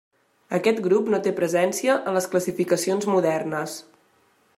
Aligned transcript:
Aquest 0.57 0.79
grup 0.85 1.11
no 1.15 1.19
té 1.27 1.33
presència 1.39 1.97
en 2.11 2.17
les 2.19 2.29
classificacions 2.33 3.07
modernes. 3.17 3.77